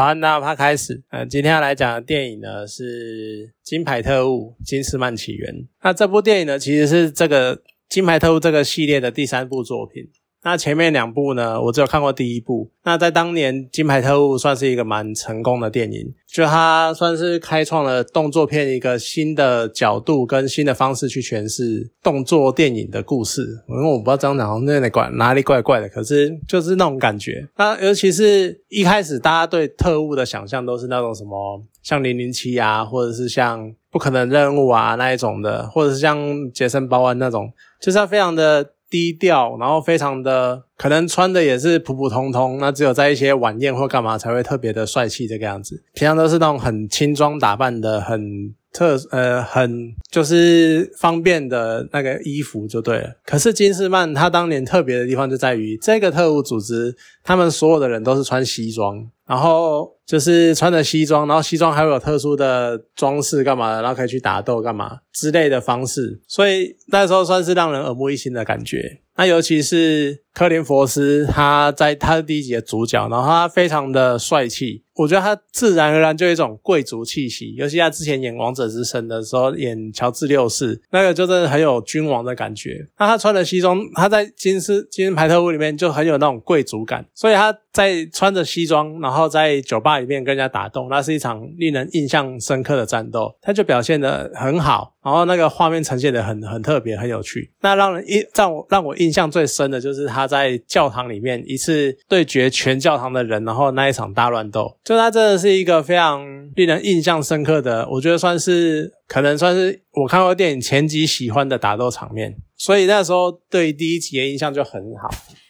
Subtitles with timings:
[0.00, 1.02] 早安，大家开始。
[1.10, 5.54] 呃，今天要来讲的电影呢是《金牌特务：金斯曼起源》。
[5.82, 7.54] 那这部电影呢，其实是这个
[7.86, 10.08] 《金牌特务》这个系列的第三部作品。
[10.42, 12.70] 那前面两部呢，我只有看过第一部。
[12.82, 23.42] 那在当年，《金牌特务》算是一个蛮成功的电影，就它算是开创了动作片一个新的角度跟新的方式去诠释动作电影的故事。
[23.68, 27.46] 因为我不知道这样讲那里怪哪里怪怪的，可是就是那种感觉。
[27.58, 36.18] 那尤其是一开始大家对特务的想象都是那种什么像零零七啊，或者是像不可能任务啊那一种的，或者是像
[36.50, 38.70] 杰森·鲍恩那种，就是他非常的。
[38.90, 53.16] 低调，然后非常的可能穿的也是普普通通，那只有在一些晚宴或干嘛才会特别的帅气这个样子，平常都是那种很轻装打扮的，很特呃很就是方便的那个衣服就对了。
[53.24, 59.08] 可是金斯曼他当年特别的地方就在于这个特务组织，他们所有的人都是穿西装。
[59.26, 68.98] 然后就是穿着西装，然后西装还会有特殊的装饰干嘛的，然后可以去打斗干嘛之类的方式，所以那时候算是让人耳目一新的感觉。
[69.16, 74.82] 那尤其是科林·佛斯，他在他是第一集的主角，然后他非常的帅气。
[74.94, 82.86] 我觉得他自然而然就有一种贵族气息，尤其他之前演《王者之神》的时候，演乔治六世，那个就真的很有君王的感觉。
[82.98, 97.50] 那他穿的西装，他在《金丝金牌特务》里面就很有那种贵族感，所以他在穿着西装，然后在酒吧里面跟人家打斗，那是一场令人印象深刻的战斗，他就表现的很好，然后那个画面呈现的很很特别，很有趣。
[97.60, 104.76] 那让人印让我让我印象最深的就是他在教堂里面一次对决全教堂的人，然后那一场大乱斗。
[104.84, 106.24] 就它真的是一个非常
[106.56, 115.08] 令人印象深刻的，我觉得算是可能算是我看过电影前几喜欢的打斗场面，所以那时候对第一集的印象就很好，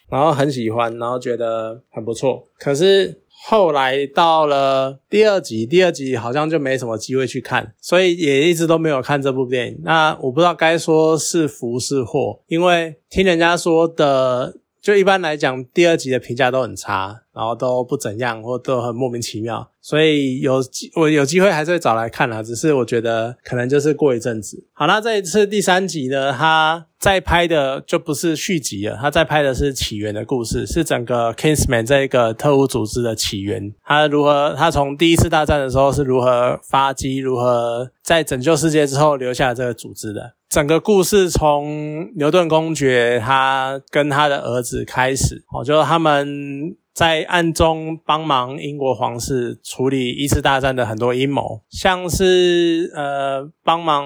[0.09, 2.43] 然后很喜欢，然后觉得很不错。
[2.59, 9.79] 可是后来到了第二集，第二集好像就没什么机会去看，所以也一直都没有看这部电影。
[9.83, 14.57] 那我不知道该说是福是祸，因为听人家说的。
[14.81, 19.69] 就一般来讲，第二集的评价都很差，然后都不怎样，或都很莫名其妙。
[19.81, 24.63] 所以有机我有机会还是会找来看啦，只是我觉得可能就是过一阵子。
[24.73, 33.73] 好，那这一次第三集呢，他在拍的就不是续集了，他在拍的是起源的故事，是整个 Kingsman 这一个特务组织的起源。
[33.83, 40.33] 他如何，他从第一次大战的时候是如何发迹，如何在拯救世界之后留下这个组织的。
[40.47, 46.75] 整个故事从牛顿公爵他跟他的儿子开始，哦，就是他们。
[46.93, 54.05] 在暗中帮忙英国皇室处理一次大战的很多阴谋，像是呃帮忙，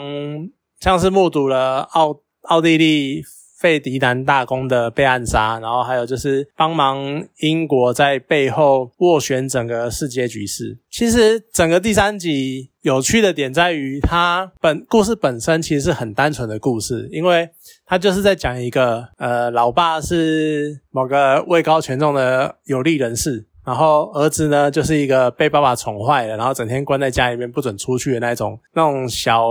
[0.80, 3.24] 像是目睹了奥奥地利
[3.58, 10.78] 费迪南大公的被暗杀，然后还有就是帮忙英国在背后斡旋整个世界局势。
[10.90, 17.50] 其实整个第三集有趣的点在于，它本故事本身其实是很单纯的故事，因为。
[17.88, 29.46] 它就是在讲一个，呃，老爸是某个位高权重的有利人士，然后儿子呢就是一个被爸爸宠坏了，然后整天关在家里面不准出去的那种那种小。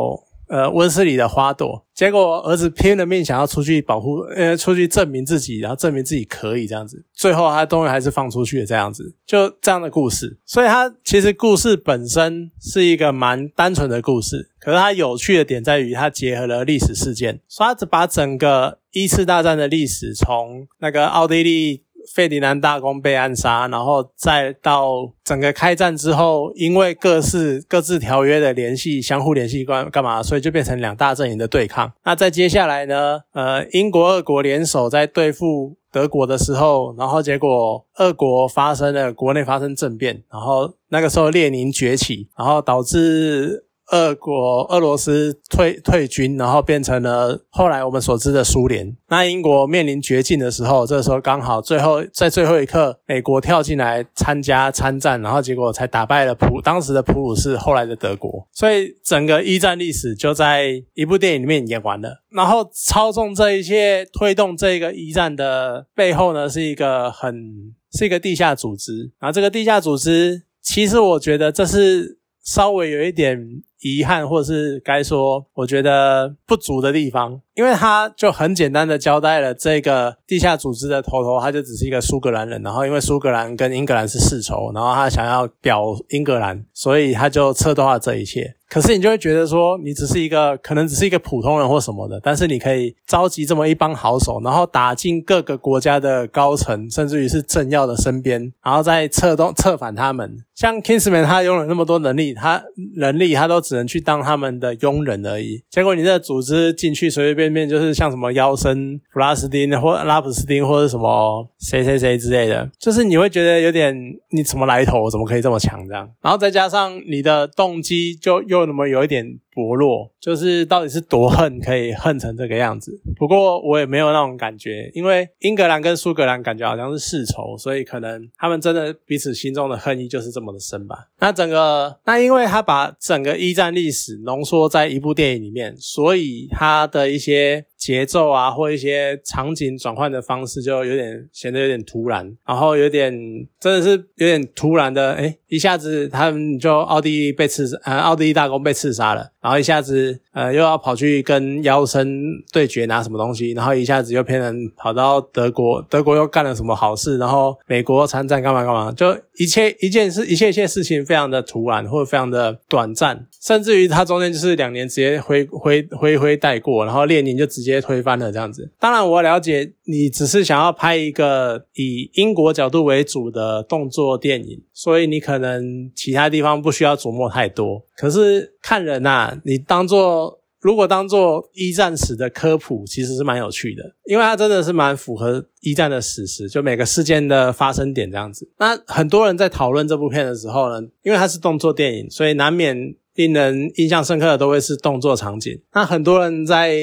[0.48, 10.38] 呃，温室里的花朵，结果儿子拼了命想要出去保护，呃，出去证明自己，然后证明自己可以这样子，最后他终于还是放出去了，这样子，就这样的故事。
[10.44, 21.83] 所以它其实故事本身是一个蛮单纯的故事，可是它有趣的点在于它结合了历史事件，所以它把整个一次大战的历史从那个奥地利。
[22.12, 31.92] 费迪南大公被暗杀，然后再到整个开战之后，因为各式各自条约的联系，相互联系干干嘛，所以就变成两大阵营的对抗。
[32.04, 33.20] 那在接下来呢？
[33.32, 43.64] 呃，英国、俄国联手在对付德国的时候，然后结果俄国发生了国内发生政变，然后那个时候列宁崛起，然后导致。
[43.92, 48.96] 俄国、俄罗斯退退军，然后变成了后来我们所知的苏联。
[49.08, 58.48] 那英国面临绝境的时候，这时候刚好最后在最后一刻，美国跳进来参加参战，然后结果才打败了普当时的普鲁士，后来的德国。
[58.52, 62.22] 所以整个一战历史就在一部电影里面演完了。
[62.30, 69.12] 然后操纵这一切、推动这个一战的背后呢，是一个很是一个地下组织。
[69.20, 72.18] 然后这个地下组织，其实我觉得这是。
[72.46, 73.42] 稍微有一点
[73.80, 88.54] 遗憾，或是该说我觉得不足的地方，因为他就很简单的交代了这个地下组织的头头，他就只是一个苏格兰人，然后因为苏格兰跟英格兰是世仇，然后他想要表英格兰，所以他就策动了这一切。
[88.66, 100.44] 可是你就会觉得说，你只是一个可能只是一个普通人或什么的，但是你可以召集这么一帮好手，然后打进各个国家的高层，甚至于是政要的身边，然后再策动策反他们。
[100.56, 102.64] 像 Kingsman 他拥有那么多能力，他
[102.96, 105.62] 能力他都只能去当他们的佣人而已。
[105.70, 113.96] 结果你这组织进去随随便便就是像什么妖僧弗拉斯丁或拉普斯丁或者什么谁谁谁之类的，就是你会觉得有点
[114.30, 116.08] 你什么来头，怎么可以这么强这样？
[116.20, 119.26] 然后再加上你的动机就又那么有一点。
[119.54, 123.00] 薄弱，就是到底是多恨可以恨成这个样子。
[123.16, 131.08] 不过我也没有那种感觉，因为英格兰跟苏格兰感觉好像是世仇，所以可能他们真的彼此心中的恨意就是这么的深吧。
[131.20, 137.64] 那整个，那因为他把整个一战历史浓缩在一部电影里面，所以他的一些。
[137.76, 143.12] 节奏啊，或一些场景转换的方式，就有点显得有点突然，然后有点
[143.60, 152.08] 真的是有点突然的，哎，一下子他们就奥地利被刺，呃，奥地利大公被刺杀了，然后一下子呃又要跑去跟妖僧
[152.50, 167.74] 对决拿什么东西，然后一下子又骗人跑到德国，德国又干了什么好事，然后美国参战干嘛干嘛，就一切一件事，一切一切事情非常的突然或者非常的短暂，甚至于他中间就是两年直接挥 挥挥挥带过，然后列宁就直接。
[167.84, 177.82] 推翻了这样子，当然我了解你只是想要拍一个以英国角度为主的动作电影，所以你可能其他地方不需要琢磨太多。
[177.96, 188.48] 可是看人呐，你当做如果当做一战史的科普，其实是蛮有趣的，因为它真的是蛮符合一战的史实，就每个事件的发生点这样子。
[188.58, 195.60] 那很多人在讨论这部片的时候呢，因为它是动作电影，所以难免令人印象深刻的都会是动作场景。
[195.74, 196.76] 那很多人在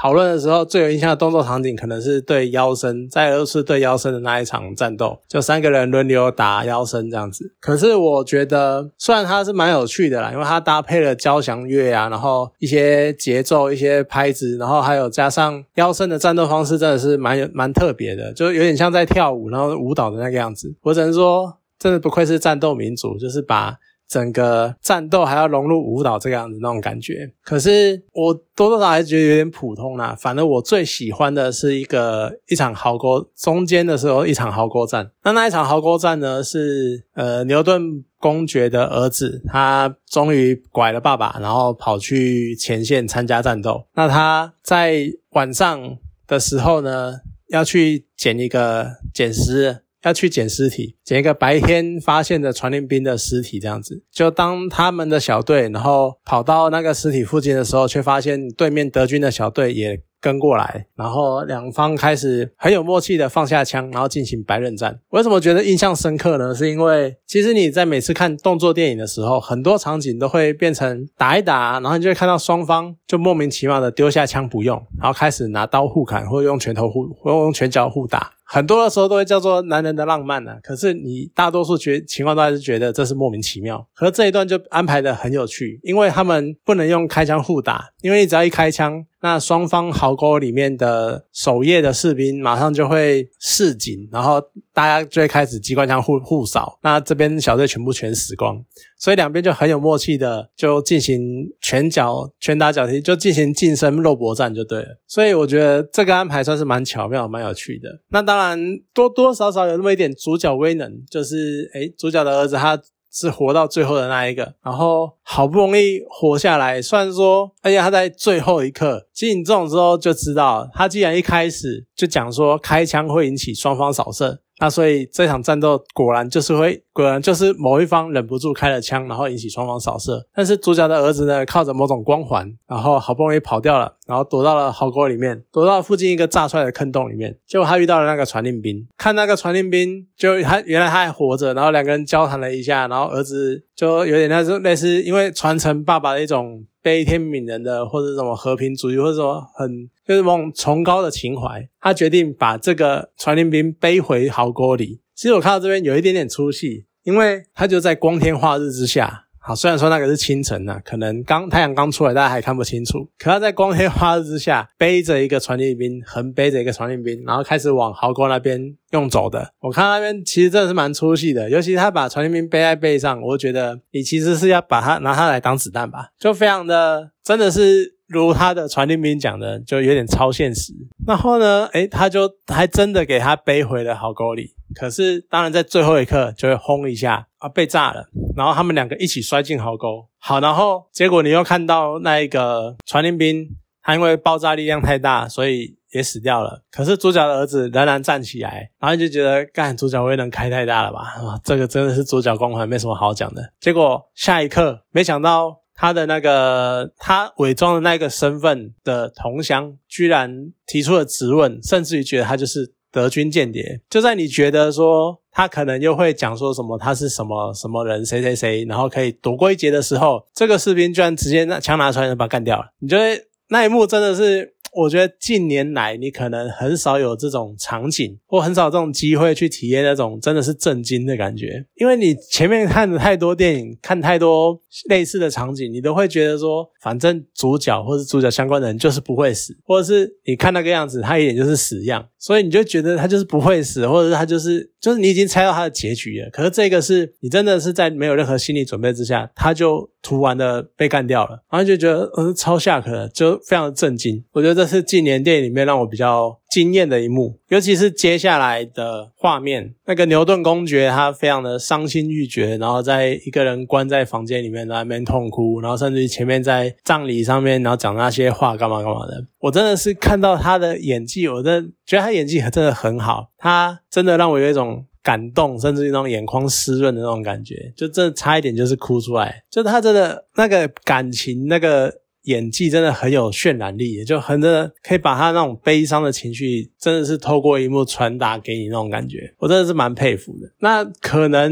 [0.00, 7.52] 讨论的时候，最有印象的动作场景可能是对妖身，在俄罗斯对妖身的那一场战斗，就三个人轮流打妖身这样子。
[7.60, 20.74] 可是我觉得，虽然它是蛮有趣的啦，因为它搭配了交响乐啊，然后一些节奏、一些拍子，然后还有加上妖身的战斗方式，真的是蛮有蛮特别的，就有点像在跳舞，然后舞蹈的那个样子。
[20.80, 23.76] 我只能说，真的不愧是战斗民族，就是把。
[24.10, 30.16] 整个战斗还要融入舞蹈这个样子那种感觉，可是我多多少还是觉得有点普通啦。
[30.18, 35.08] 反正我最喜欢的是一个一场壕沟中间的时候一场壕沟战。
[35.22, 43.86] 那那一场壕沟战呢，是呃牛顿公爵的儿子，他终于拐了爸爸，然后跑去前线参加战斗。
[43.94, 45.80] 那他在晚上
[46.26, 47.20] 的时候呢，
[47.50, 49.84] 要去捡一个捡尸。
[50.02, 54.02] 要去捡尸体，捡一个白天发现的传令兵的尸体，这样子。
[54.12, 60.02] 就当他们的小队，然后跑到那个尸体附近的时候，却发现对面德军的小队也。
[60.20, 65.00] 跟过来，然后两方开始很有默契的放下枪，然后进行白刃战。
[65.10, 66.54] 为什么觉得印象深刻呢？
[66.54, 78.32] 是因为其实你在每次看动作电影的时候，很多场景都会变成打一打，然后你就会看到双方就莫名其妙的丢下枪不用，然后开始拿刀互砍，或者用拳头互，或用拳脚互打。
[78.44, 80.56] 很多的时候都会叫做男人的浪漫呢。
[80.60, 83.86] 可是你大多数觉情况都还是觉得这是莫名其妙。
[83.94, 89.06] 可是这一段就安排的很有趣，因为他们不能用开枪互打，因为你只要一开枪。
[89.22, 94.40] 那双方壕沟里面的守夜的士兵马上就会示警，然后
[94.72, 98.64] 大家就会开始机关枪互互扫，那这边小队全部全死光，
[98.98, 101.20] 所以两边就很有默契的就进行
[101.60, 104.98] 拳脚拳打脚踢，就进行近身肉搏战就对了。
[105.06, 107.88] 所以我觉得这个安排算是蛮巧妙、蛮有趣的。
[108.08, 108.58] 那当然
[108.94, 112.80] 多多少少有那么一点主角威能，就是诶主角的儿子他。
[113.12, 116.80] 是活到最后的那一个，然后好不容易活下来。
[116.80, 124.40] 虽然说，而且他在最后一刻，其实你这种时候就知道，他既然一开始就讲说开枪会引起双方扫射。
[124.62, 130.22] 那所以这场战斗果然就是会，果然就是某一方忍不住开了枪，然后引起双方扫射。
[130.34, 137.38] 但是主角的儿子呢，靠着某种光环，然后好不容易跑掉了，然后躲到了壕沟里面，躲到附近一个炸出来的坑洞里面。
[137.46, 146.66] 结果他遇到了那个传令兵，看那个传令兵，就他原来他还活着，然后两个人交谈了一下，然后儿子就有点那种类似，因为传承爸爸的一种。
[146.82, 154.98] 悲天悯人的，或者什么和平主义，或者说很就是某种崇高的情怀，他决定把这个传令兵背回壕沟里。
[155.14, 163.04] 其实我看到这边有一点点出戏，因为他就在光天化日之下，好，虽然说那个是清晨呐，可能刚太阳刚出来，大家还看不清楚。
[163.18, 169.52] 可他在光天化日之下，背着一个传令兵，横背着一个传令兵，然后开始往壕沟那边用走的。
[169.58, 177.96] 我看那边其实真的是蛮粗细的，尤其他把传令兵背在背上，我觉得你其实是要把他拿他来当子弹吧，就非常的真的是。
[178.10, 180.72] 如他的传令兵讲的，就有点超现实。
[181.06, 184.52] 然后呢，诶，他就还真的给他背回了壕沟里。
[184.74, 188.08] 可是，当然在最后一刻就会轰一下啊，被炸了。
[188.36, 190.06] 然后他们两个一起摔进壕沟。
[190.18, 193.48] 好，然后结果你又看到那一个传令兵，
[193.80, 196.62] 他因为爆炸力量太大，所以也死掉了。
[196.72, 201.00] 可是主角的儿子仍然站起来，然后就觉得，干主角威能开太大了吧？
[201.00, 203.52] 啊，这个真的是主角光环，没什么好讲的。
[203.60, 205.60] 结果下一刻，没想到。
[205.80, 213.80] 他的那个他伪装的那个身份的同乡，居然提出了质问，甚至于觉得他就是德军间谍。
[213.88, 222.66] 就在你觉得说他可能又会讲说什么他是什么什么人谁谁谁，然后可以躲过一劫的时候，这个士兵居然直接拿枪拿出来把他干掉了。
[222.80, 224.54] 你觉得那一幕真的是？
[224.72, 246.30] 我觉得近年来你可能很少有这种场景，或很少这种机会去体验那种真的是震惊的感觉，因为你前面看的太多电影，看太多类似的场景，你都会觉得说，反正主角或是主角相关的人就是不会死，或者是你看那个样子，他一点就是死样，所以你就觉得他就是不会死，或者是他就是就是你已经猜到他的结局了。
[246.30, 254.22] 可是这个是你真的是在没有任何心理准备之下，他就突然的被干掉了，然后就觉得嗯超吓客，就非常的震惊。
[254.30, 254.59] 我觉得。
[254.60, 269.24] 这是近年电影里面让我比较惊艳的一幕，尤其是接下来的画面，那个牛顿公爵他非常的伤心欲绝，然后在一个人关在房间里面在那边痛哭，然后甚至于前面在葬礼上面，然后讲那些话干嘛干嘛的。
[269.38, 281.90] 我真的是看到他的演技，我真的觉得他演技真的很好，他真的让我有一种感动，甚至那种眼眶湿润的那种感觉，就真的差一点就是哭出来，就他真的那个感情那个。
[282.24, 290.50] 演技真的很有渲染力，就很的可以把他那种悲伤的情绪，真的是透过一幕传达给你那种感觉，我真的是蛮佩服的。
[290.58, 291.50] 那可能，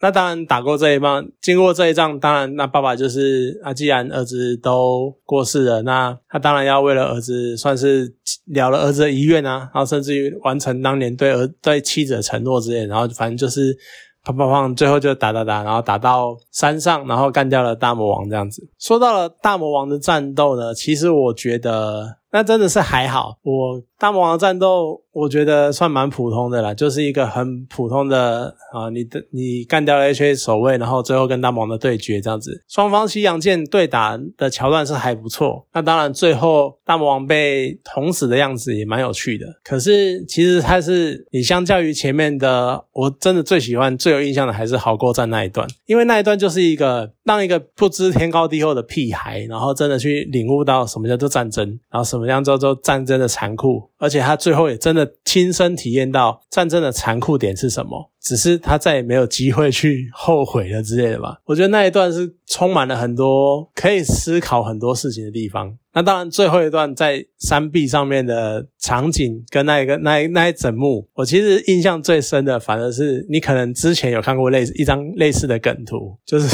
[0.00, 8.12] 那当然打过这一仗，经过这一仗，当然那爸爸就是啊，既然儿子都过世了，那他当然要为了儿子算是
[8.46, 13.76] 了了儿子的遗愿啊，然后甚至于完成当年对儿对妻子的承诺之类，然后反正就是。
[14.24, 14.76] 砰砰砰！
[14.76, 18.68] 最后就打打打，然后打到山上，然后干掉了大魔王这样子。
[18.78, 23.38] 说到了大魔王的战斗呢，其实我觉得那真的是还好。
[23.42, 25.02] 我大魔王战斗。
[25.12, 35.66] 我觉得算蛮普通的啦，就是一个很普通的啊，你的你干掉了 H A 守卫，然后最后跟大魔王的对决这样子，双方西洋剑对打的桥段是还不错。
[35.74, 39.46] 那当然最后大魔王被捅死的样子也蛮有趣的。
[39.64, 55.08] 可是其实它是你相较于前面的，我真的最喜欢、最有印象的还是壕沟战那一段，因为那一段就是一个当一个不知天高地厚的屁孩，然后真的去领悟到什么叫做战争，然后什么样叫做战争的残酷，而且他最后也真的。
[55.30, 58.10] 亲身体验到战争的残酷点是什么？
[58.20, 61.40] 只是他再也没有机会去后悔了之类的吧。
[61.44, 65.72] 我觉得那一段是充满了很多可以思考很多事情的地方。
[65.94, 76.48] 那当然，最后一段在山壁上面的场景跟那一个那那一整幕，我其实印象最深的，反而是你可能之前有看过类似一张类似的梗图，就是。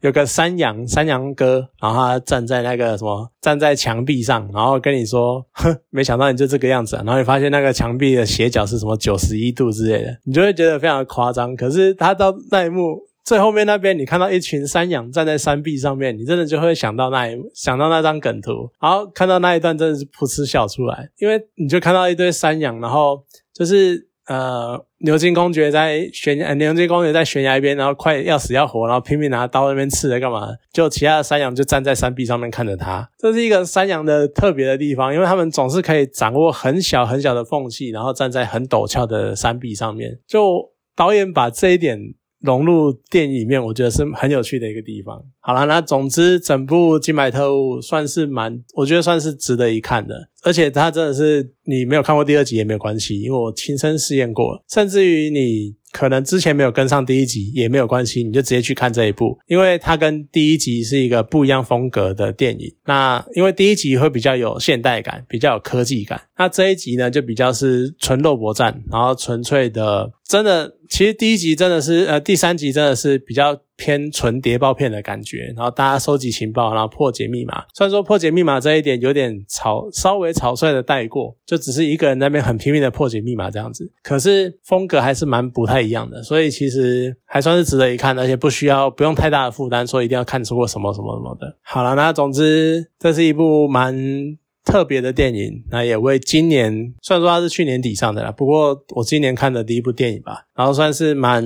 [0.00, 11.56] 有个山羊，山羊哥，然后他站在那个什么，站在墙壁上，然后跟你说：“哼， 没想到你就这个样子。”然后你发现那个墙壁的斜角是什么九十一度之类的，你就会觉得非常的夸张。
[11.56, 24.86] 可是他到那一幕最后面那边，你看到一群山羊站在山壁上面，你真的就会想到那一想到那张梗图，然后看到那一段真的是噗嗤笑出来，因为你就看到一堆山羊，然后就是呃。
[25.00, 30.48] 牛津公爵在悬崖，牛津公爵在悬崖边，然后快要死要活，然后拼命拿刀那边刺着干嘛？
[30.72, 33.06] 就其他的山羊就站在山壁上面看着他。
[33.18, 40.18] 这是一个山羊的特别的地方，因为他们总是可以掌握很小很小的缝隙，然后站在很陡峭的山壁上面。
[40.26, 42.00] 就导演把这一点。
[42.40, 45.22] 融入电影里面，我觉得是很有趣的一个地方。
[45.40, 50.28] 好了，那总之整部《金牌特务》算是蛮，我觉得算是值得一看的。
[50.42, 55.74] 而且它真的是你没有看过第二集也没有关系，因为我亲身试验过，甚至于你。
[55.96, 62.70] 可能之前没有跟上第一集也没有关系，你就直接去看这一部，因为它跟第一集是一个不一样风格的电影。
[62.84, 77.64] 那因为第一集会比较有现代感，比较有科技感，那这一集呢就比较是纯肉搏战，然后纯粹的真的，其实第一集真的是，呃，第三集真的是比较偏纯谍报片的感觉，然后大家收集情报，然后破解密码。
[77.74, 91.56] 虽然说破解密码这一点有点草，稍微草率的带过，就只是一个人那边很拼命的破解密码这样子，可是风格还是蛮不太一样的，所以其实还算是值得一看，而且不需要不用太大的负担，说一定要看出过什么什么什么的。
[91.62, 94.38] 好了，那总之这是一部蛮。
[94.76, 101.42] 特别的电影，那也为今年，虽然说它是去年底上的啦，不过我今年看的第一部电影吧，然后算是蛮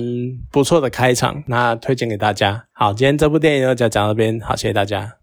[0.51, 2.65] 不错的开场，那推荐给大家。
[2.73, 5.13] 好，今天这部电影就讲到这边，好，谢谢大家。